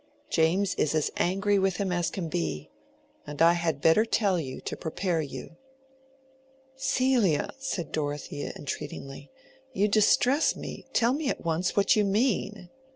James 0.31 0.73
is 0.79 0.95
as 0.95 1.11
angry 1.17 1.59
with 1.59 1.75
him 1.77 1.91
as 1.91 2.09
can 2.09 2.27
be. 2.27 2.71
And 3.27 3.39
I 3.39 3.53
had 3.53 3.81
better 3.81 4.03
tell 4.03 4.39
you, 4.39 4.59
to 4.61 4.75
prepare 4.75 5.21
you." 5.21 5.57
"Celia," 6.75 7.51
said 7.59 7.91
Dorothea, 7.91 8.51
entreatingly, 8.55 9.29
"you 9.73 9.87
distress 9.87 10.55
me. 10.55 10.87
Tell 10.91 11.13
me 11.13 11.29
at 11.29 11.45
once 11.45 11.75
what 11.75 11.95
you 11.95 12.03
mean." 12.03 12.71